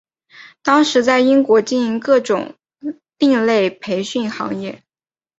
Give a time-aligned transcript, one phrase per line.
[0.63, 2.55] 当时在英国经营各种
[3.19, 4.81] 另类培训行业。